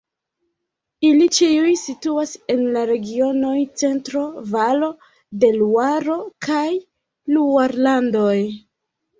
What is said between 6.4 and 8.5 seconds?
kaj Luarlandoj.